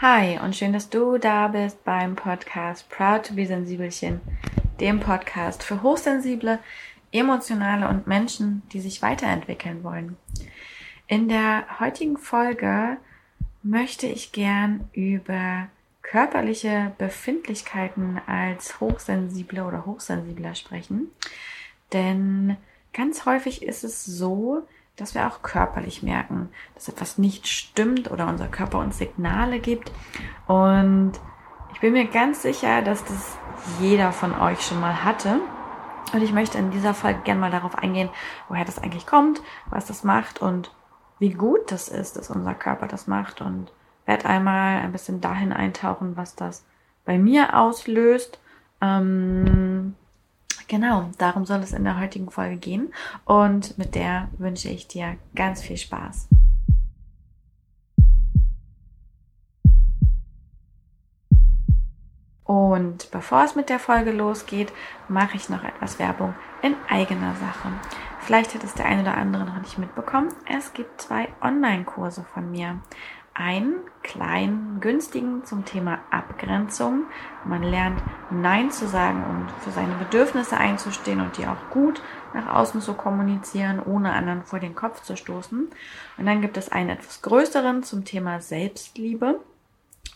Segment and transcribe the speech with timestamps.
[0.00, 4.20] Hi und schön, dass du da bist beim Podcast Proud to be Sensibelchen,
[4.78, 6.60] dem Podcast für hochsensible,
[7.10, 10.16] emotionale und Menschen, die sich weiterentwickeln wollen.
[11.08, 12.98] In der heutigen Folge
[13.64, 15.66] möchte ich gern über
[16.02, 21.10] körperliche Befindlichkeiten als hochsensible oder hochsensibler sprechen,
[21.92, 22.56] denn
[22.92, 24.62] ganz häufig ist es so,
[24.98, 29.92] dass wir auch körperlich merken, dass etwas nicht stimmt oder unser Körper uns Signale gibt.
[30.46, 31.12] Und
[31.72, 33.38] ich bin mir ganz sicher, dass das
[33.80, 35.40] jeder von euch schon mal hatte.
[36.12, 38.08] Und ich möchte in dieser Folge gerne mal darauf eingehen,
[38.48, 40.72] woher das eigentlich kommt, was das macht und
[41.18, 43.40] wie gut das ist, dass unser Körper das macht.
[43.40, 43.70] Und
[44.06, 46.64] werde einmal ein bisschen dahin eintauchen, was das
[47.04, 48.40] bei mir auslöst.
[48.80, 49.94] Ähm,
[50.68, 52.92] Genau, darum soll es in der heutigen Folge gehen
[53.24, 56.28] und mit der wünsche ich dir ganz viel Spaß.
[62.44, 64.72] Und bevor es mit der Folge losgeht,
[65.08, 67.72] mache ich noch etwas Werbung in eigener Sache.
[68.20, 70.34] Vielleicht hat es der eine oder andere noch nicht mitbekommen.
[70.46, 72.78] Es gibt zwei Online-Kurse von mir
[73.38, 77.04] einen kleinen, günstigen zum Thema Abgrenzung.
[77.44, 82.02] Man lernt Nein zu sagen und für seine Bedürfnisse einzustehen und die auch gut
[82.34, 85.68] nach außen zu kommunizieren, ohne anderen vor den Kopf zu stoßen.
[86.18, 89.38] Und dann gibt es einen etwas größeren zum Thema Selbstliebe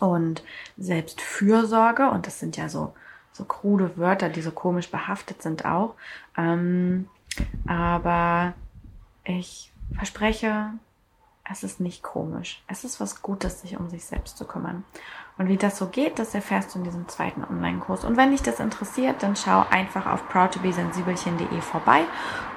[0.01, 0.43] und
[0.77, 2.11] Selbstfürsorge.
[2.11, 2.93] Und das sind ja so,
[3.33, 5.95] so krude Wörter, die so komisch behaftet sind auch.
[6.37, 7.09] Ähm,
[7.69, 8.55] aber
[9.25, 10.73] ich verspreche,
[11.51, 12.63] es ist nicht komisch.
[12.69, 14.85] Es ist was Gutes, sich um sich selbst zu kümmern.
[15.39, 18.05] Und wie das so geht, das erfährst du in diesem zweiten Online-Kurs.
[18.05, 22.05] Und wenn dich das interessiert, dann schau einfach auf proudtobesensibelchen.de vorbei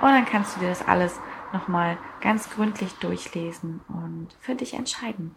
[0.02, 1.20] und dann kannst du dir das alles
[1.52, 5.36] nochmal ganz gründlich durchlesen und für dich entscheiden.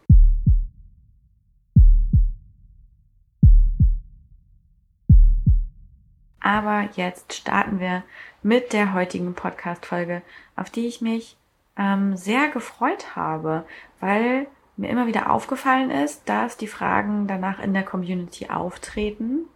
[6.40, 8.04] Aber jetzt starten wir
[8.42, 10.22] mit der heutigen Podcast-Folge,
[10.56, 11.36] auf die ich mich
[11.78, 13.64] ähm, sehr gefreut habe,
[14.00, 14.46] weil
[14.76, 19.46] mir immer wieder aufgefallen ist, dass die Fragen danach in der Community auftreten.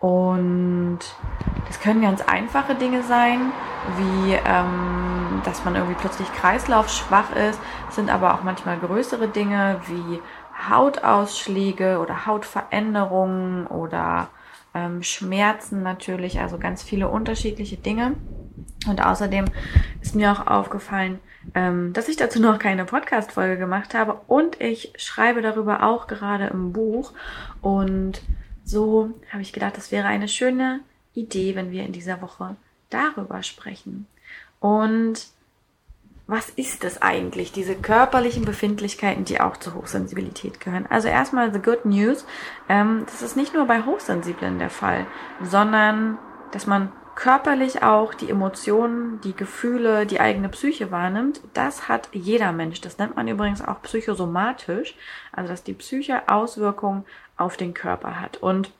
[0.00, 1.00] Und
[1.66, 3.52] das können ganz einfache Dinge sein,
[3.96, 7.60] wie ähm, dass man irgendwie plötzlich kreislaufschwach ist,
[7.90, 10.20] sind aber auch manchmal größere Dinge wie
[10.68, 14.28] Hautausschläge oder Hautveränderungen oder
[14.74, 18.14] ähm, Schmerzen natürlich, also ganz viele unterschiedliche Dinge.
[18.86, 19.46] Und außerdem
[20.02, 21.18] ist mir auch aufgefallen,
[21.54, 26.46] ähm, dass ich dazu noch keine Podcast-Folge gemacht habe und ich schreibe darüber auch gerade
[26.48, 27.12] im Buch.
[27.60, 28.22] Und
[28.64, 30.80] so habe ich gedacht, das wäre eine schöne
[31.14, 32.56] Idee, wenn wir in dieser Woche
[32.90, 34.06] darüber sprechen.
[34.60, 35.28] Und
[36.26, 40.86] was ist das eigentlich, diese körperlichen Befindlichkeiten, die auch zur Hochsensibilität gehören?
[40.86, 42.26] Also erstmal the good news,
[42.68, 45.06] ähm, das ist nicht nur bei Hochsensiblen der Fall,
[45.42, 46.18] sondern
[46.52, 52.52] dass man körperlich auch die Emotionen, die Gefühle, die eigene Psyche wahrnimmt, das hat jeder
[52.52, 52.80] Mensch.
[52.80, 54.94] Das nennt man übrigens auch psychosomatisch,
[55.32, 57.04] also dass die Psyche Auswirkungen
[57.36, 58.36] auf den Körper hat.
[58.36, 58.70] Und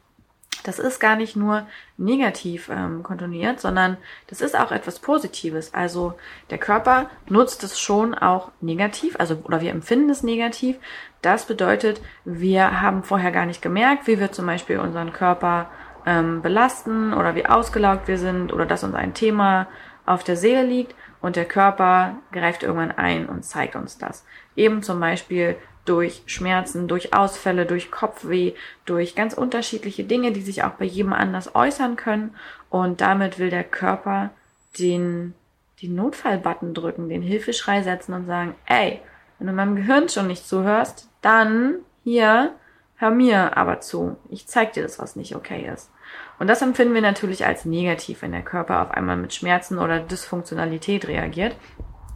[0.63, 1.67] das ist gar nicht nur
[1.97, 3.97] negativ ähm, kontoniert, sondern
[4.29, 5.75] das ist auch etwas Positives.
[5.75, 6.15] Also
[6.51, 10.77] der Körper nutzt es schon auch negativ, also oder wir empfinden es negativ.
[11.23, 15.69] Das bedeutet, wir haben vorher gar nicht gemerkt, wie wir zum Beispiel unseren Körper
[16.09, 19.69] ähm, belasten oder wie ausgelaugt wir sind oder dass uns ein Thema
[20.07, 24.25] auf der Seele liegt und der Körper greift irgendwann ein und zeigt uns das.
[24.57, 28.55] Eben zum Beispiel durch Schmerzen, durch Ausfälle, durch Kopfweh,
[28.87, 32.35] durch ganz unterschiedliche Dinge, die sich auch bei jedem anders äußern können.
[32.71, 34.31] Und damit will der Körper
[34.79, 35.35] den,
[35.83, 39.01] den Notfallbutton drücken, den Hilfeschrei setzen und sagen, ey,
[39.39, 42.55] wenn du meinem Gehirn schon nicht zuhörst, dann hier,
[42.97, 44.17] hör mir aber zu.
[44.31, 45.91] Ich zeig dir das, was nicht okay ist.
[46.39, 50.01] Und das empfinden wir natürlich als negativ, wenn der Körper auf einmal mit Schmerzen oder
[50.01, 51.57] Dysfunktionalität reagiert.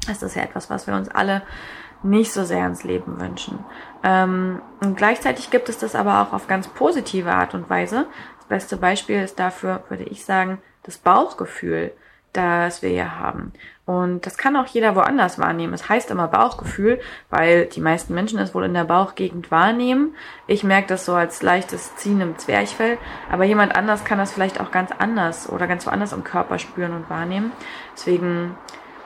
[0.07, 1.43] Das ist ja etwas, was wir uns alle
[2.03, 3.65] nicht so sehr ins Leben wünschen.
[4.03, 8.07] Ähm, und gleichzeitig gibt es das aber auch auf ganz positive Art und Weise.
[8.39, 11.93] Das beste Beispiel ist dafür, würde ich sagen, das Bauchgefühl
[12.33, 13.53] das wir hier haben.
[13.85, 15.75] Und das kann auch jeder woanders wahrnehmen.
[15.75, 17.01] Es heißt immer Bauchgefühl,
[17.31, 20.15] weil die meisten Menschen es wohl in der Bauchgegend wahrnehmen.
[20.47, 22.97] Ich merke das so als leichtes Ziehen im Zwerchfell,
[23.31, 26.95] aber jemand anders kann das vielleicht auch ganz anders oder ganz woanders im Körper spüren
[26.95, 27.53] und wahrnehmen.
[27.95, 28.57] Deswegen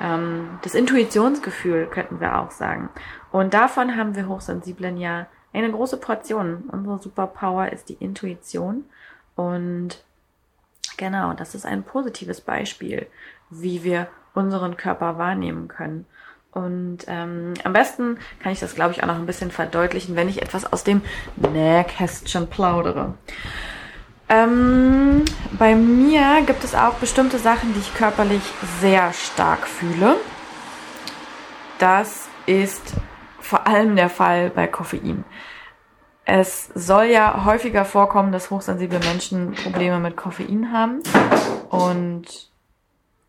[0.01, 2.91] ähm, das Intuitionsgefühl könnten wir auch sagen.
[3.33, 6.65] Und davon haben wir Hochsensiblen ja eine große Portion.
[6.71, 8.85] Unsere Superpower ist die Intuition
[9.37, 10.05] und
[10.97, 13.07] Genau, das ist ein positives Beispiel,
[13.51, 16.07] wie wir unseren Körper wahrnehmen können.
[16.53, 20.29] Und ähm, am besten kann ich das, glaube ich, auch noch ein bisschen verdeutlichen, wenn
[20.29, 21.03] ich etwas aus dem
[21.37, 23.15] Nähkästchen plaudere.
[24.29, 25.25] Ähm,
[25.59, 28.43] bei mir gibt es auch bestimmte Sachen, die ich körperlich
[28.81, 30.17] sehr stark fühle.
[31.79, 32.95] Das ist
[33.39, 35.25] vor allem der Fall bei Koffein.
[36.29, 41.01] Es soll ja häufiger vorkommen, dass hochsensible Menschen Probleme mit Koffein haben.
[41.71, 42.51] Und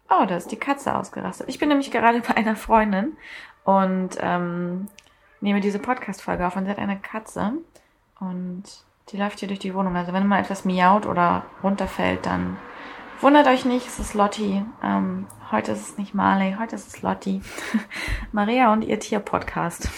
[0.09, 1.47] oh, da ist die Katze ausgerastet.
[1.47, 3.15] Ich bin nämlich gerade bei einer Freundin
[3.63, 4.87] und ähm,
[5.41, 7.53] nehme diese Podcast-Folge auf und sie hat eine Katze
[8.19, 8.63] und
[9.09, 9.95] die läuft hier durch die Wohnung.
[9.95, 12.57] Also wenn mal etwas miaut oder runterfällt, dann
[13.21, 14.63] wundert euch nicht, es ist Lotti.
[14.83, 17.41] Ähm, heute ist es nicht Marley, heute ist es Lotti.
[18.31, 19.89] Maria und ihr Tier-Podcast.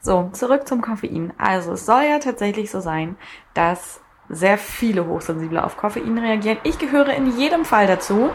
[0.00, 1.32] So, zurück zum Koffein.
[1.38, 3.16] Also es soll ja tatsächlich so sein,
[3.54, 6.58] dass sehr viele Hochsensible auf Koffein reagieren.
[6.62, 8.30] Ich gehöre in jedem Fall dazu,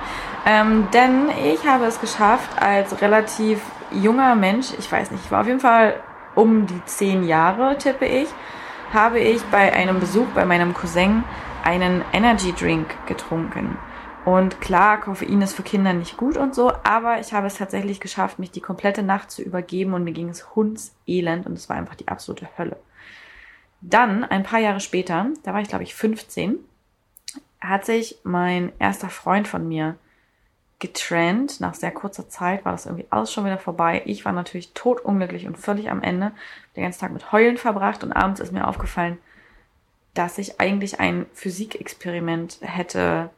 [0.46, 3.62] ähm, denn ich habe es geschafft, als relativ
[3.92, 5.96] junger Mensch, ich weiß nicht, ich war auf jeden Fall
[6.36, 8.28] um die zehn Jahre, tippe ich,
[8.94, 11.24] habe ich bei einem Besuch bei meinem Cousin
[11.64, 13.78] einen Energy Drink getrunken.
[14.28, 18.02] Und klar, Koffein ist für Kinder nicht gut und so, aber ich habe es tatsächlich
[18.02, 21.78] geschafft, mich die komplette Nacht zu übergeben und mir ging es hundselend und es war
[21.78, 22.76] einfach die absolute Hölle.
[23.80, 26.58] Dann, ein paar Jahre später, da war ich glaube ich 15,
[27.62, 29.96] hat sich mein erster Freund von mir
[30.80, 31.62] getrennt.
[31.62, 34.02] Nach sehr kurzer Zeit war das irgendwie alles schon wieder vorbei.
[34.04, 36.34] Ich war natürlich totunglücklich und völlig am Ende.
[36.76, 39.20] Den ganzen Tag mit Heulen verbracht und abends ist mir aufgefallen,
[40.16, 43.30] dass ich eigentlich ein Physikexperiment hätte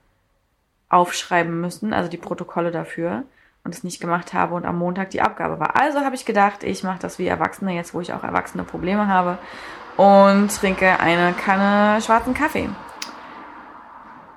[0.89, 3.23] aufschreiben müssen, also die Protokolle dafür
[3.63, 5.75] und es nicht gemacht habe und am Montag die Abgabe war.
[5.75, 9.07] Also habe ich gedacht, ich mache das wie Erwachsene, jetzt wo ich auch erwachsene Probleme
[9.07, 9.37] habe
[9.97, 12.69] und trinke eine Kanne schwarzen Kaffee.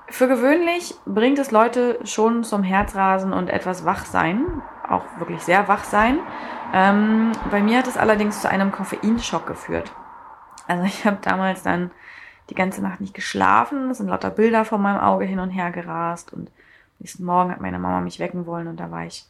[0.09, 4.45] Für gewöhnlich bringt es Leute schon zum Herzrasen und etwas Wachsein,
[4.87, 6.19] auch wirklich sehr Wachsein.
[6.75, 9.91] Ähm, bei mir hat es allerdings zu einem Koffeinschock geführt.
[10.69, 11.91] Also ich habe damals dann
[12.51, 13.91] die ganze Nacht nicht geschlafen.
[13.91, 16.33] Es sind lauter Bilder vor meinem Auge hin und her gerast.
[16.33, 16.51] Und
[16.99, 19.27] nächsten Morgen hat meine Mama mich wecken wollen und da war ich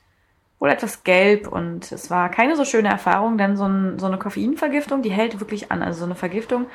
[0.58, 4.16] wohl etwas gelb und es war keine so schöne Erfahrung, denn so, ein, so eine
[4.16, 5.82] Koffeinvergiftung, die hält wirklich an.
[5.82, 6.66] Also so eine Vergiftung,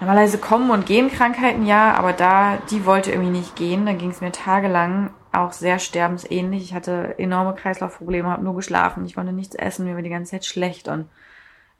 [0.00, 3.86] normalerweise kommen und gehen Krankheiten ja, aber da, die wollte irgendwie nicht gehen.
[3.86, 6.64] Da ging es mir tagelang auch sehr sterbensähnlich.
[6.64, 10.32] Ich hatte enorme Kreislaufprobleme, habe nur geschlafen, ich konnte nichts essen, mir war die ganze
[10.32, 11.08] Zeit schlecht und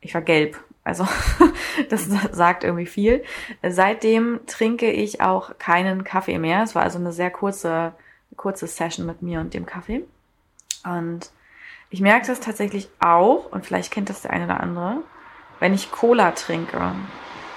[0.00, 0.56] ich war gelb.
[0.88, 1.06] Also
[1.90, 3.22] das sagt irgendwie viel.
[3.62, 6.62] Seitdem trinke ich auch keinen Kaffee mehr.
[6.62, 7.92] Es war also eine sehr kurze,
[8.36, 10.04] kurze Session mit mir und dem Kaffee.
[10.84, 11.30] Und
[11.90, 15.02] ich merke das tatsächlich auch, und vielleicht kennt das der eine oder andere,
[15.60, 16.92] wenn ich Cola trinke.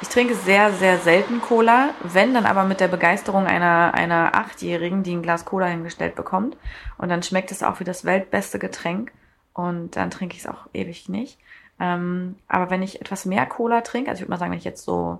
[0.01, 5.03] Ich trinke sehr, sehr selten Cola, wenn dann aber mit der Begeisterung einer, einer Achtjährigen,
[5.03, 6.57] die ein Glas Cola hingestellt bekommt.
[6.97, 9.11] Und dann schmeckt es auch wie das weltbeste Getränk.
[9.53, 11.37] Und dann trinke ich es auch ewig nicht.
[11.81, 14.63] Ähm, aber wenn ich etwas mehr Cola trinke, also ich würde mal sagen, wenn ich
[14.65, 15.17] jetzt so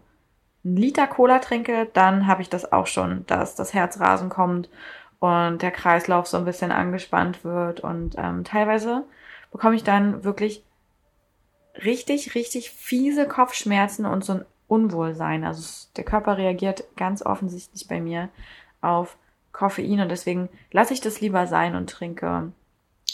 [0.64, 4.70] einen Liter Cola trinke, dann habe ich das auch schon, dass das Herzrasen kommt
[5.20, 7.80] und der Kreislauf so ein bisschen angespannt wird.
[7.80, 9.06] Und ähm, teilweise
[9.52, 10.64] bekomme ich dann wirklich
[11.84, 15.44] richtig, richtig fiese Kopfschmerzen und so ein Unwohlsein.
[15.44, 18.30] Also der Körper reagiert ganz offensichtlich bei mir
[18.82, 19.18] auf
[19.52, 22.52] Koffein und deswegen lasse ich das lieber sein und trinke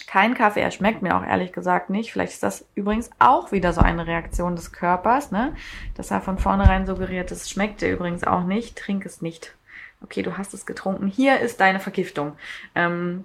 [0.06, 0.62] kein Kaffee.
[0.62, 2.12] Er schmeckt mir auch ehrlich gesagt nicht.
[2.12, 5.56] Vielleicht ist das übrigens auch wieder so eine Reaktion des Körpers, ne?
[5.96, 8.78] Dass er von vornherein suggeriert, es schmeckt dir übrigens auch nicht.
[8.78, 9.56] Trink es nicht.
[10.04, 11.08] Okay, du hast es getrunken.
[11.08, 12.34] Hier ist deine Vergiftung.
[12.76, 13.24] Ähm,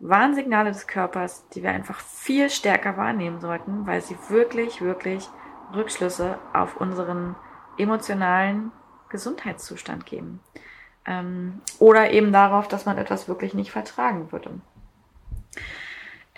[0.00, 5.28] Warnsignale des Körpers, die wir einfach viel stärker wahrnehmen sollten, weil sie wirklich, wirklich
[5.74, 7.34] Rückschlüsse auf unseren
[7.78, 8.70] emotionalen
[9.08, 10.40] Gesundheitszustand geben.
[11.04, 14.60] Ähm, oder eben darauf, dass man etwas wirklich nicht vertragen würde.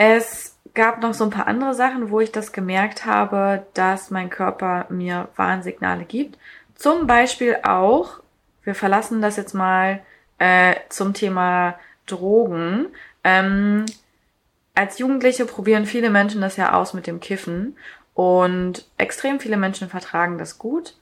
[0.02, 4.30] Es gab noch so ein paar andere Sachen, wo ich das gemerkt habe, dass mein
[4.30, 6.38] Körper mir Warnsignale gibt.
[6.74, 8.20] Zum Beispiel auch,
[8.64, 10.00] wir verlassen das jetzt mal
[10.38, 12.86] äh, zum Thema Drogen.
[13.24, 13.84] Ähm,
[14.74, 17.76] als Jugendliche probieren viele Menschen das ja aus mit dem Kiffen
[18.14, 20.94] und extrem viele Menschen vertragen das gut.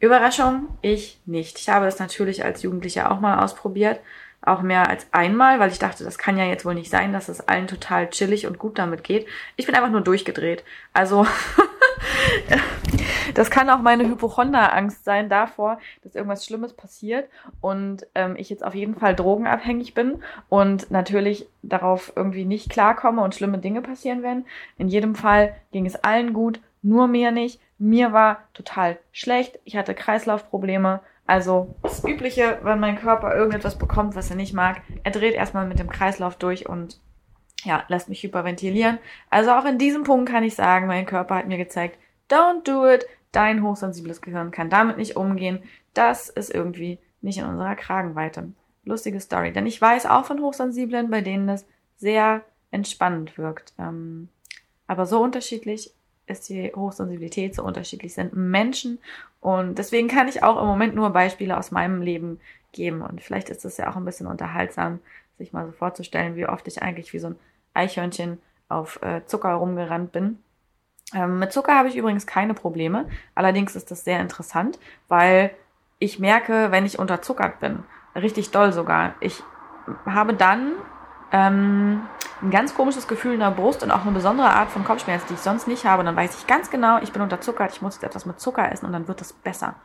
[0.00, 1.58] Überraschung, ich nicht.
[1.58, 4.00] Ich habe das natürlich als Jugendliche auch mal ausprobiert
[4.42, 7.28] auch mehr als einmal, weil ich dachte, das kann ja jetzt wohl nicht sein, dass
[7.28, 9.26] es allen total chillig und gut damit geht.
[9.56, 10.64] Ich bin einfach nur durchgedreht.
[10.92, 11.26] Also
[13.34, 17.28] das kann auch meine Hypochonda-Angst sein davor, dass irgendwas Schlimmes passiert
[17.60, 23.22] und ähm, ich jetzt auf jeden Fall drogenabhängig bin und natürlich darauf irgendwie nicht klarkomme
[23.22, 24.46] und schlimme Dinge passieren werden.
[24.76, 27.60] In jedem Fall ging es allen gut, nur mir nicht.
[27.78, 29.58] Mir war total schlecht.
[29.64, 34.82] Ich hatte Kreislaufprobleme also das Übliche, wenn mein Körper irgendetwas bekommt, was er nicht mag,
[35.02, 37.00] er dreht erstmal mit dem Kreislauf durch und
[37.64, 38.98] ja, lässt mich hyperventilieren.
[39.30, 41.98] Also auch in diesem Punkt kann ich sagen, mein Körper hat mir gezeigt,
[42.28, 43.06] don't do it.
[43.30, 45.62] Dein hochsensibles Gehirn kann damit nicht umgehen.
[45.94, 48.52] Das ist irgendwie nicht in unserer Kragenweite.
[48.84, 49.52] Lustige Story.
[49.52, 51.64] Denn ich weiß auch von Hochsensiblen, bei denen das
[51.96, 53.72] sehr entspannend wirkt.
[53.78, 54.28] Ähm,
[54.86, 55.94] aber so unterschiedlich
[56.26, 58.98] ist die Hochsensibilität, so unterschiedlich sind Menschen.
[59.40, 62.40] Und deswegen kann ich auch im Moment nur Beispiele aus meinem Leben
[62.72, 63.02] geben.
[63.02, 65.00] Und vielleicht ist es ja auch ein bisschen unterhaltsam,
[65.38, 67.38] sich mal so vorzustellen, wie oft ich eigentlich wie so ein
[67.74, 70.38] Eichhörnchen auf äh, Zucker rumgerannt bin.
[71.14, 73.08] Ähm, mit Zucker habe ich übrigens keine Probleme.
[73.34, 75.50] Allerdings ist das sehr interessant, weil
[75.98, 79.42] ich merke, wenn ich unterzuckert bin, richtig doll sogar, ich
[80.06, 80.72] habe dann
[81.32, 82.02] ähm,
[82.42, 85.34] ein ganz komisches Gefühl in der Brust und auch eine besondere Art von Kopfschmerz, die
[85.34, 86.00] ich sonst nicht habe.
[86.00, 88.70] Und dann weiß ich ganz genau, ich bin unterzuckert, ich muss jetzt etwas mit Zucker
[88.70, 89.76] essen und dann wird es besser.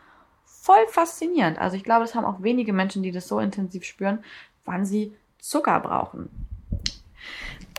[0.45, 1.59] Voll faszinierend.
[1.59, 4.23] Also ich glaube, das haben auch wenige Menschen, die das so intensiv spüren,
[4.65, 6.29] wann sie Zucker brauchen.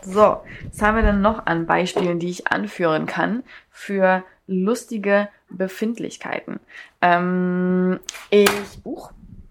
[0.03, 6.59] So, was haben wir denn noch an Beispielen, die ich anführen kann für lustige Befindlichkeiten?
[7.01, 7.99] Ähm,
[8.29, 8.49] ich,
[8.85, 9.09] uh,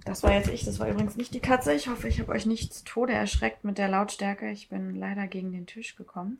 [0.08, 1.74] das war jetzt ich, das war übrigens nicht die Katze.
[1.74, 4.50] Ich hoffe, ich habe euch nicht zu Tode erschreckt mit der Lautstärke.
[4.50, 6.38] Ich bin leider gegen den Tisch gekommen.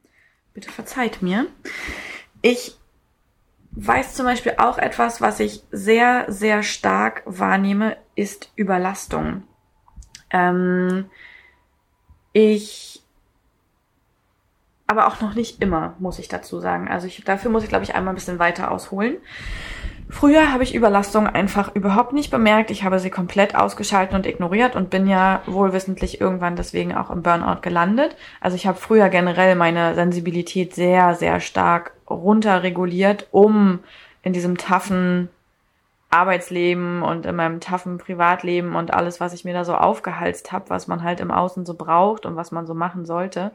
[0.54, 1.46] Bitte verzeiht mir.
[2.40, 2.76] Ich
[3.72, 9.42] weiß zum Beispiel auch etwas, was ich sehr, sehr stark wahrnehme, ist Überlastung.
[10.30, 11.10] Ähm,
[12.32, 13.02] ich
[14.86, 16.88] aber auch noch nicht immer, muss ich dazu sagen.
[16.88, 19.18] Also ich, dafür muss ich, glaube ich, einmal ein bisschen weiter ausholen.
[20.10, 22.70] Früher habe ich Überlastung einfach überhaupt nicht bemerkt.
[22.70, 27.22] Ich habe sie komplett ausgeschaltet und ignoriert und bin ja wohlwissentlich irgendwann deswegen auch im
[27.22, 28.16] Burnout gelandet.
[28.40, 33.80] Also ich habe früher generell meine Sensibilität sehr, sehr stark runterreguliert, um
[34.22, 35.28] in diesem taffen
[36.10, 40.70] Arbeitsleben und in meinem taffen Privatleben und alles, was ich mir da so aufgehalst habe,
[40.70, 43.50] was man halt im Außen so braucht und was man so machen sollte,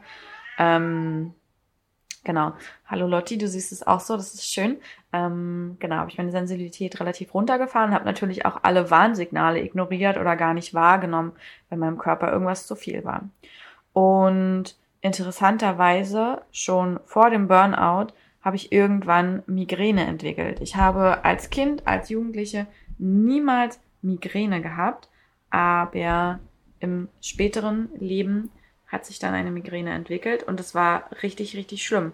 [0.58, 1.34] ähm,
[2.24, 2.52] genau.
[2.86, 4.78] Hallo Lotti, du siehst es auch so, das ist schön.
[5.12, 10.36] Ähm, genau, habe ich meine Sensibilität relativ runtergefahren, habe natürlich auch alle Warnsignale ignoriert oder
[10.36, 11.32] gar nicht wahrgenommen,
[11.68, 13.28] wenn meinem Körper irgendwas zu viel war.
[13.92, 18.08] Und interessanterweise schon vor dem Burnout
[18.42, 20.60] habe ich irgendwann Migräne entwickelt.
[20.60, 22.66] Ich habe als Kind, als Jugendliche
[22.98, 25.08] niemals Migräne gehabt,
[25.50, 26.40] aber
[26.80, 28.50] im späteren Leben
[28.94, 32.12] hat sich dann eine Migräne entwickelt und es war richtig, richtig schlimm.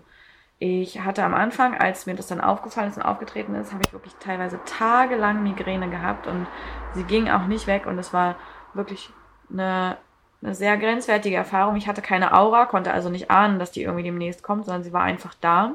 [0.59, 3.93] Ich hatte am Anfang, als mir das dann aufgefallen ist und aufgetreten ist, habe ich
[3.93, 6.47] wirklich teilweise tagelang Migräne gehabt und
[6.95, 8.37] sie ging auch nicht weg und es war
[8.75, 9.11] wirklich
[9.51, 9.97] eine,
[10.43, 11.77] eine sehr grenzwertige Erfahrung.
[11.77, 14.93] Ich hatte keine Aura, konnte also nicht ahnen, dass die irgendwie demnächst kommt, sondern sie
[14.93, 15.75] war einfach da.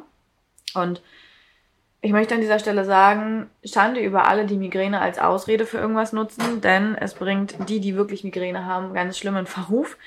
[0.75, 1.01] Und
[2.01, 6.13] ich möchte an dieser Stelle sagen, Schande über alle, die Migräne als Ausrede für irgendwas
[6.13, 9.97] nutzen, denn es bringt die, die wirklich Migräne haben, ganz schlimmen Verruf.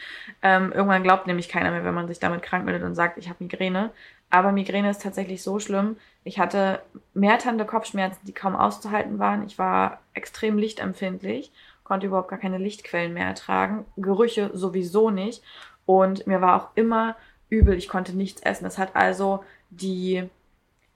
[0.40, 3.28] Ähm, irgendwann glaubt nämlich keiner mehr, wenn man sich damit krank meldet und sagt, ich
[3.28, 3.90] habe Migräne.
[4.30, 5.96] Aber Migräne ist tatsächlich so schlimm.
[6.22, 6.82] Ich hatte
[7.14, 9.44] mehrtande Kopfschmerzen, die kaum auszuhalten waren.
[9.44, 11.50] Ich war extrem lichtempfindlich,
[11.82, 13.86] konnte überhaupt gar keine Lichtquellen mehr ertragen.
[13.96, 15.42] Gerüche sowieso nicht.
[15.86, 17.16] Und mir war auch immer
[17.48, 17.74] übel.
[17.74, 18.66] Ich konnte nichts essen.
[18.66, 20.28] Es hat also die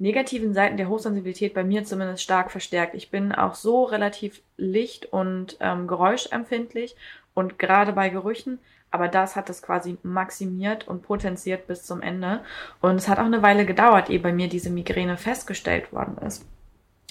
[0.03, 2.95] negativen Seiten der Hochsensibilität bei mir zumindest stark verstärkt.
[2.95, 6.97] Ich bin auch so relativ licht- und ähm, geräuschempfindlich
[7.35, 8.59] und gerade bei Gerüchen,
[8.91, 12.41] aber das hat es quasi maximiert und potenziert bis zum Ende.
[12.81, 16.45] Und es hat auch eine Weile gedauert, ehe bei mir diese Migräne festgestellt worden ist.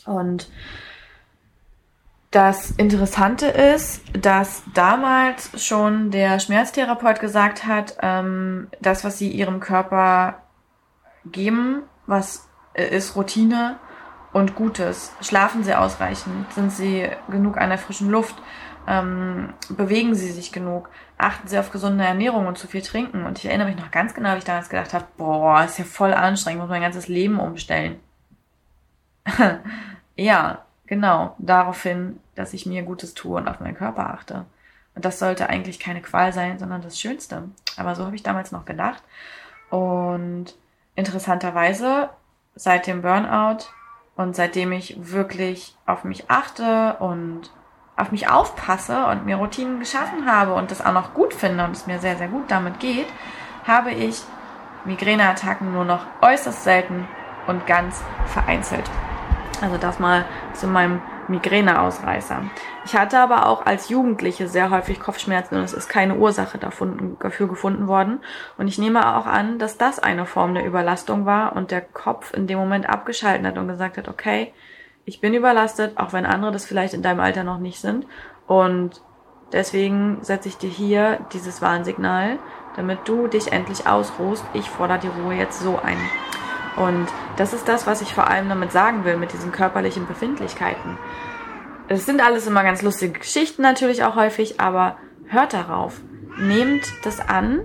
[0.05, 0.49] Und
[2.29, 9.59] das Interessante ist, dass damals schon der Schmerztherapeut gesagt hat, ähm, das, was sie ihrem
[9.61, 10.43] Körper
[11.25, 13.77] geben, was ist Routine
[14.33, 15.13] und Gutes.
[15.21, 16.51] Schlafen sie ausreichend?
[16.53, 18.35] Sind sie genug an der frischen Luft?
[18.87, 20.89] Ähm, bewegen sie sich genug?
[21.17, 23.25] Achten sie auf gesunde Ernährung und zu viel trinken?
[23.25, 25.85] Und ich erinnere mich noch ganz genau, wie ich damals gedacht habe, boah, ist ja
[25.85, 27.99] voll anstrengend, muss mein ganzes Leben umstellen.
[30.15, 34.45] ja, genau, daraufhin, dass ich mir Gutes tue und auf meinen Körper achte.
[34.95, 37.43] Und das sollte eigentlich keine Qual sein, sondern das Schönste.
[37.77, 39.03] Aber so habe ich damals noch gedacht.
[39.69, 40.55] Und
[40.95, 42.09] interessanterweise
[42.61, 43.65] seit dem Burnout
[44.15, 47.49] und seitdem ich wirklich auf mich achte und
[47.97, 51.71] auf mich aufpasse und mir Routinen geschaffen habe und das auch noch gut finde und
[51.71, 53.07] es mir sehr, sehr gut damit geht,
[53.65, 54.21] habe ich
[54.85, 57.07] Migräneattacken nur noch äußerst selten
[57.47, 58.87] und ganz vereinzelt.
[59.61, 62.43] Also das mal zu meinem Migräneausreißer.
[62.85, 67.47] Ich hatte aber auch als Jugendliche sehr häufig Kopfschmerzen und es ist keine Ursache dafür
[67.47, 68.19] gefunden worden.
[68.57, 72.33] Und ich nehme auch an, dass das eine Form der Überlastung war und der Kopf
[72.33, 74.53] in dem Moment abgeschalten hat und gesagt hat, okay,
[75.05, 78.05] ich bin überlastet, auch wenn andere das vielleicht in deinem Alter noch nicht sind.
[78.47, 79.01] Und
[79.51, 82.39] deswegen setze ich dir hier dieses Warnsignal,
[82.75, 84.45] damit du dich endlich ausruhst.
[84.53, 85.97] Ich fordere die Ruhe jetzt so ein.
[86.77, 90.97] Und das ist das, was ich vor allem damit sagen will, mit diesen körperlichen Befindlichkeiten.
[91.87, 94.97] Es sind alles immer ganz lustige Geschichten natürlich auch häufig, aber
[95.27, 95.99] hört darauf.
[96.39, 97.61] Nehmt das an,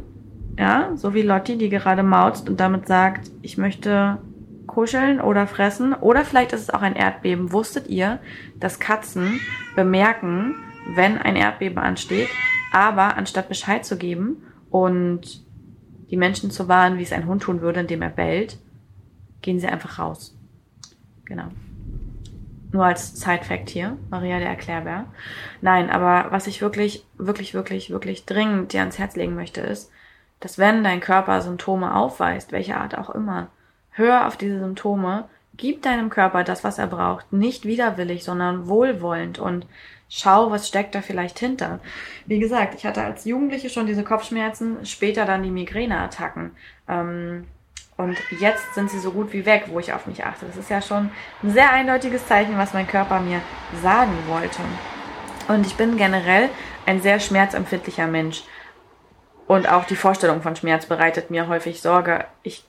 [0.59, 4.19] ja, so wie Lotti, die gerade mauzt und damit sagt, ich möchte
[4.67, 5.95] kuscheln oder fressen.
[5.95, 7.53] Oder vielleicht ist es auch ein Erdbeben.
[7.53, 8.19] Wusstet ihr,
[8.59, 9.41] dass Katzen
[9.75, 10.55] bemerken,
[10.95, 12.29] wenn ein Erdbeben ansteht,
[12.73, 15.45] aber anstatt Bescheid zu geben und
[16.11, 18.59] die Menschen zu warnen, wie es ein Hund tun würde, indem er bellt,
[19.47, 20.37] gehen sie einfach raus.
[21.25, 21.47] Genau.
[22.73, 25.07] Nur als Side-Fact hier, Maria der Erklärbär.
[25.62, 29.93] Nein, aber was ich wirklich, wirklich, wirklich, wirklich dringend dir ans Herz legen möchte, ist,
[30.41, 33.49] dass wenn dein Körper Symptome aufweist, welche Art auch immer,
[33.91, 39.38] hör auf diese Symptome, gib deinem Körper das, was er braucht, nicht widerwillig, sondern wohlwollend
[39.38, 39.67] und
[40.09, 41.79] schau, was steckt da vielleicht hinter.
[42.26, 46.50] Wie gesagt, ich hatte als Jugendliche schon diese Kopfschmerzen, später dann die Migräneattacken.
[46.88, 47.47] Ähm,
[47.97, 50.47] und jetzt sind sie so gut wie weg, wo ich auf mich achte.
[50.47, 51.11] Das ist ja schon
[51.43, 53.41] ein sehr eindeutiges Zeichen, was mein Körper mir
[53.83, 54.61] sagen wollte.
[55.49, 56.50] Und ich bin generell
[56.85, 58.43] ein sehr schmerzempfindlicher Mensch.
[59.47, 62.25] Und auch die Vorstellung von Schmerz bereitet mir häufig Sorge.
[62.43, 62.65] Ich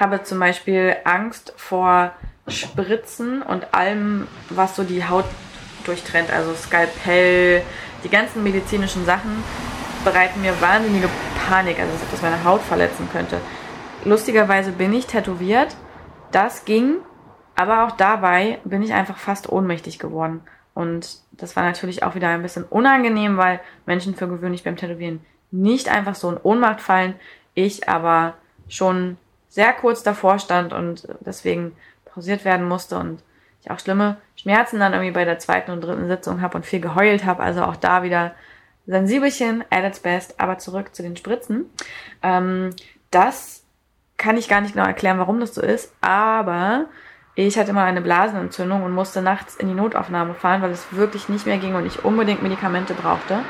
[0.00, 2.12] habe zum Beispiel Angst vor
[2.48, 5.26] Spritzen und allem, was so die Haut
[5.84, 6.32] durchtrennt.
[6.32, 7.62] Also Skalpell,
[8.02, 9.44] die ganzen medizinischen Sachen
[10.04, 11.08] bereiten mir wahnsinnige
[11.46, 13.38] Panik, also dass meine Haut verletzen könnte.
[14.04, 15.76] Lustigerweise bin ich tätowiert.
[16.30, 16.98] Das ging,
[17.54, 20.42] aber auch dabei bin ich einfach fast ohnmächtig geworden.
[20.74, 25.20] Und das war natürlich auch wieder ein bisschen unangenehm, weil Menschen für gewöhnlich beim Tätowieren
[25.50, 27.14] nicht einfach so in Ohnmacht fallen.
[27.54, 28.34] Ich aber
[28.68, 29.16] schon
[29.48, 31.72] sehr kurz davor stand und deswegen
[32.04, 33.22] pausiert werden musste und
[33.62, 36.80] ich auch schlimme Schmerzen dann irgendwie bei der zweiten und dritten Sitzung habe und viel
[36.80, 37.42] geheult habe.
[37.42, 38.34] Also auch da wieder
[38.86, 40.38] sensibelchen at its best.
[40.38, 41.68] Aber zurück zu den Spritzen.
[42.22, 42.70] Ähm,
[43.10, 43.64] das
[44.18, 46.86] kann ich gar nicht genau erklären, warum das so ist, aber
[47.34, 51.28] ich hatte mal eine Blasenentzündung und musste nachts in die Notaufnahme fahren, weil es wirklich
[51.28, 53.40] nicht mehr ging und ich unbedingt Medikamente brauchte.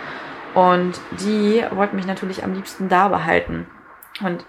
[0.55, 3.67] Und die wollten mich natürlich am liebsten da behalten.
[4.21, 4.45] Und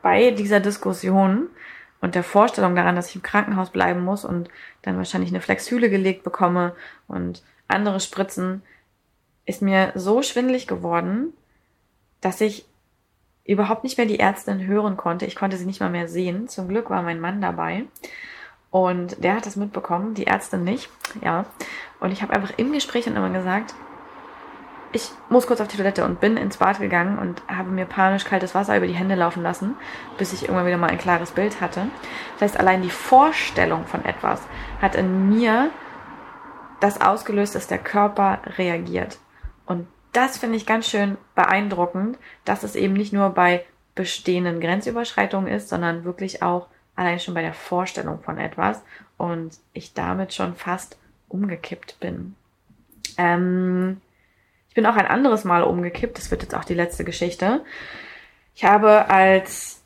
[0.00, 1.48] bei dieser Diskussion
[2.00, 4.48] und der Vorstellung daran, dass ich im Krankenhaus bleiben muss und
[4.82, 6.72] dann wahrscheinlich eine Flexhüle gelegt bekomme
[7.08, 8.62] und andere Spritzen,
[9.44, 11.32] ist mir so schwindlig geworden,
[12.20, 12.67] dass ich
[13.48, 15.24] überhaupt nicht mehr die Ärztin hören konnte.
[15.24, 16.48] Ich konnte sie nicht mal mehr sehen.
[16.48, 17.84] Zum Glück war mein Mann dabei.
[18.70, 20.90] Und der hat das mitbekommen, die Ärztin nicht.
[21.22, 21.46] Ja.
[21.98, 23.74] Und ich habe einfach im Gespräch dann immer gesagt,
[24.92, 28.24] ich muss kurz auf die Toilette und bin ins Bad gegangen und habe mir panisch
[28.24, 29.76] kaltes Wasser über die Hände laufen lassen,
[30.18, 31.86] bis ich irgendwann wieder mal ein klares Bild hatte.
[32.34, 34.42] Das heißt, allein die Vorstellung von etwas
[34.80, 35.70] hat in mir
[36.80, 39.18] das ausgelöst, dass der Körper reagiert.
[39.64, 45.52] Und das finde ich ganz schön beeindruckend, dass es eben nicht nur bei bestehenden Grenzüberschreitungen
[45.52, 48.82] ist, sondern wirklich auch allein schon bei der Vorstellung von etwas
[49.16, 52.34] und ich damit schon fast umgekippt bin.
[53.16, 54.00] Ähm,
[54.68, 57.64] ich bin auch ein anderes Mal umgekippt, das wird jetzt auch die letzte Geschichte.
[58.54, 59.82] Ich habe als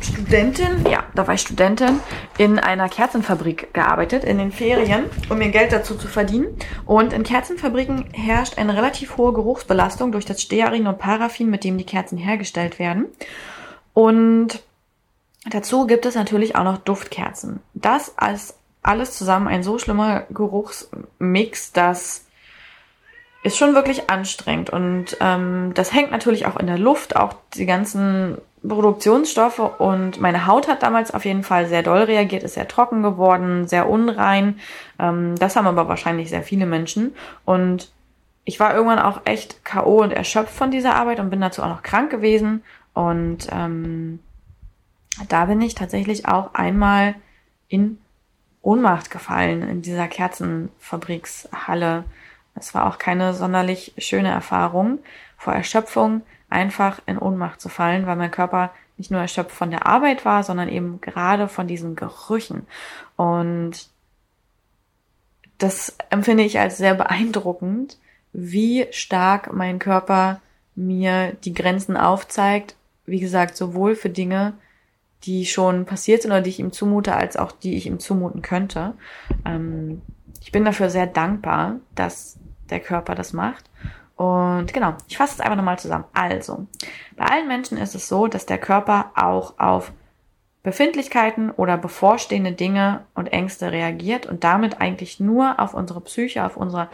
[0.00, 2.00] Studentin, ja, da war ich Studentin,
[2.38, 6.56] in einer Kerzenfabrik gearbeitet in den Ferien, um mir Geld dazu zu verdienen.
[6.86, 11.78] Und in Kerzenfabriken herrscht eine relativ hohe Geruchsbelastung durch das Stearin und Paraffin, mit dem
[11.78, 13.06] die Kerzen hergestellt werden.
[13.94, 14.62] Und
[15.48, 17.60] dazu gibt es natürlich auch noch Duftkerzen.
[17.74, 22.26] Das als alles zusammen ein so schlimmer Geruchsmix, dass
[23.44, 27.66] ist schon wirklich anstrengend und ähm, das hängt natürlich auch in der Luft, auch die
[27.66, 32.68] ganzen Produktionsstoffe und meine Haut hat damals auf jeden Fall sehr doll reagiert, ist sehr
[32.68, 34.60] trocken geworden, sehr unrein.
[34.98, 37.14] Ähm, das haben aber wahrscheinlich sehr viele Menschen.
[37.44, 37.90] Und
[38.44, 41.68] ich war irgendwann auch echt KO und erschöpft von dieser Arbeit und bin dazu auch
[41.68, 42.62] noch krank gewesen.
[42.94, 44.20] Und ähm,
[45.28, 47.14] da bin ich tatsächlich auch einmal
[47.68, 47.98] in
[48.62, 52.04] Ohnmacht gefallen in dieser Kerzenfabrikshalle.
[52.54, 55.00] Es war auch keine sonderlich schöne Erfahrung,
[55.36, 56.22] vor Erschöpfung
[56.52, 60.42] einfach in Ohnmacht zu fallen, weil mein Körper nicht nur erschöpft von der Arbeit war,
[60.42, 62.66] sondern eben gerade von diesen Gerüchen.
[63.16, 63.88] Und
[65.58, 67.98] das empfinde ich als sehr beeindruckend,
[68.32, 70.40] wie stark mein Körper
[70.74, 72.76] mir die Grenzen aufzeigt.
[73.06, 74.54] Wie gesagt, sowohl für Dinge,
[75.24, 78.42] die schon passiert sind oder die ich ihm zumute, als auch die ich ihm zumuten
[78.42, 78.94] könnte.
[79.44, 80.02] Ähm,
[80.40, 82.38] ich bin dafür sehr dankbar, dass
[82.70, 83.70] der Körper das macht.
[84.16, 86.04] Und genau, ich fasse es einfach nochmal zusammen.
[86.12, 86.66] Also,
[87.16, 89.92] bei allen Menschen ist es so, dass der Körper auch auf
[90.62, 96.56] Befindlichkeiten oder bevorstehende Dinge und Ängste reagiert und damit eigentlich nur auf unsere Psyche, auf
[96.56, 96.88] unsere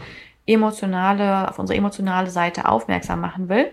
[0.46, 3.70] emotionale, auf unsere emotionale Seite aufmerksam machen will.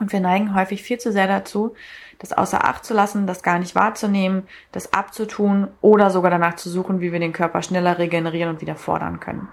[0.00, 1.74] Und wir neigen häufig viel zu sehr dazu,
[2.18, 6.70] das außer Acht zu lassen, das gar nicht wahrzunehmen, das abzutun oder sogar danach zu
[6.70, 9.48] suchen, wie wir den Körper schneller regenerieren und wieder fordern können.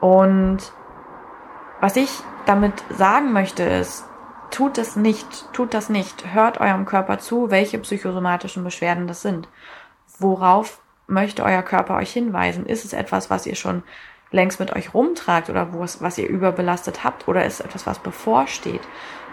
[0.00, 0.72] Und
[1.80, 2.10] was ich
[2.46, 4.04] damit sagen möchte ist,
[4.50, 6.32] tut es nicht, tut das nicht.
[6.32, 9.48] Hört eurem Körper zu, welche psychosomatischen Beschwerden das sind.
[10.18, 12.66] Worauf möchte euer Körper euch hinweisen?
[12.66, 13.82] Ist es etwas, was ihr schon
[14.30, 18.82] längst mit euch rumtragt oder was ihr überbelastet habt oder ist es etwas, was bevorsteht?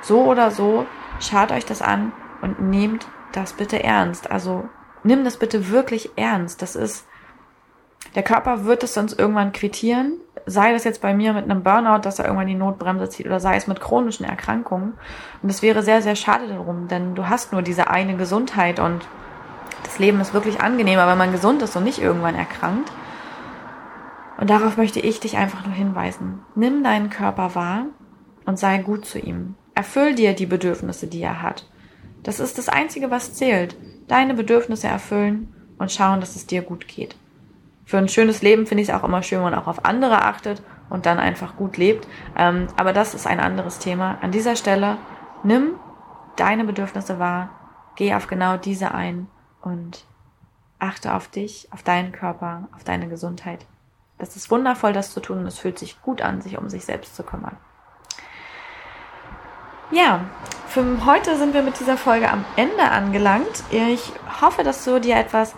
[0.02, 0.86] So oder so,
[1.20, 4.32] schaut euch das an und nehmt das bitte ernst.
[4.32, 4.68] Also
[5.04, 6.62] nimm das bitte wirklich ernst.
[6.62, 7.08] Das ist,
[8.16, 10.14] der Körper wird es sonst irgendwann quittieren.
[10.46, 13.40] Sei das jetzt bei mir mit einem Burnout, dass er irgendwann die Notbremse zieht oder
[13.40, 14.94] sei es mit chronischen Erkrankungen.
[15.42, 19.08] Und es wäre sehr, sehr schade darum, denn du hast nur diese eine Gesundheit und
[19.84, 22.92] das Leben ist wirklich angenehmer, wenn man gesund ist und nicht irgendwann erkrankt.
[24.38, 26.40] Und darauf möchte ich dich einfach nur hinweisen.
[26.56, 27.86] Nimm deinen Körper wahr
[28.46, 29.56] und sei gut zu ihm.
[29.74, 31.68] Erfüll dir die Bedürfnisse, die er hat.
[32.24, 33.76] Das ist das Einzige, was zählt.
[34.08, 37.16] Deine Bedürfnisse erfüllen und schauen, dass es dir gut geht.
[37.88, 40.22] Für ein schönes Leben finde ich es auch immer schön, wenn man auch auf andere
[40.24, 42.06] achtet und dann einfach gut lebt.
[42.36, 44.18] Ähm, aber das ist ein anderes Thema.
[44.22, 44.98] An dieser Stelle
[45.44, 45.76] nimm
[46.36, 47.50] deine Bedürfnisse wahr,
[47.96, 49.30] geh auf genau diese ein
[49.62, 50.04] und
[50.80, 53.66] achte auf dich, auf deinen Körper, auf deine Gesundheit.
[54.18, 56.84] Das ist wundervoll, das zu tun und es fühlt sich gut an, sich um sich
[56.84, 57.56] selbst zu kümmern.
[59.92, 60.26] Ja,
[60.68, 63.64] für heute sind wir mit dieser Folge am Ende angelangt.
[63.72, 65.56] Ich hoffe, dass du dir etwas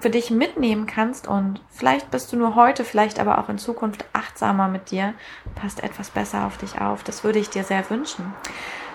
[0.00, 4.04] für dich mitnehmen kannst und vielleicht bist du nur heute, vielleicht aber auch in Zukunft
[4.12, 5.14] achtsamer mit dir,
[5.54, 7.02] passt etwas besser auf dich auf.
[7.02, 8.34] Das würde ich dir sehr wünschen.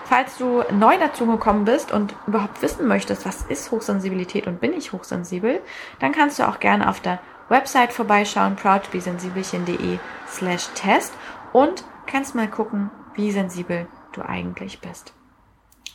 [0.04, 4.72] Falls du neu dazu gekommen bist und überhaupt wissen möchtest, was ist Hochsensibilität und bin
[4.72, 5.60] ich hochsensibel,
[5.98, 7.18] dann kannst du auch gerne auf der
[7.48, 11.12] Website vorbeischauen, proudtobesensibelchen.de slash test
[11.52, 15.12] und kannst mal gucken, wie sensibel du eigentlich bist.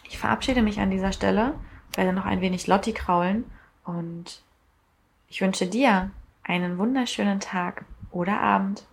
[0.04, 1.54] Ich verabschiede mich an dieser Stelle,
[1.96, 3.46] werde noch ein wenig Lotti kraulen
[3.86, 4.44] und
[5.32, 6.12] ich wünsche dir
[6.44, 8.86] einen wunderschönen Tag oder Abend.